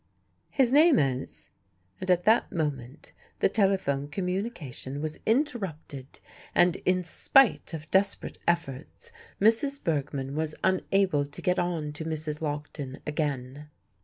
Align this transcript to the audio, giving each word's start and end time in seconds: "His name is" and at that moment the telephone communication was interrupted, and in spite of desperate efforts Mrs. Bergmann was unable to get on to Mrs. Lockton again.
"His 0.49 0.71
name 0.71 0.97
is" 0.97 1.51
and 2.01 2.09
at 2.09 2.23
that 2.23 2.51
moment 2.51 3.11
the 3.39 3.47
telephone 3.49 4.07
communication 4.07 4.99
was 4.99 5.19
interrupted, 5.27 6.17
and 6.55 6.77
in 6.87 7.03
spite 7.03 7.71
of 7.75 7.91
desperate 7.91 8.39
efforts 8.47 9.11
Mrs. 9.39 9.79
Bergmann 9.83 10.33
was 10.35 10.55
unable 10.63 11.23
to 11.27 11.41
get 11.43 11.59
on 11.59 11.93
to 11.93 12.03
Mrs. 12.03 12.41
Lockton 12.41 12.99
again. 13.05 13.69